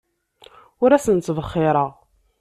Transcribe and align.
Ur 0.83 0.89
asen-ttbexxireɣ. 0.91 1.89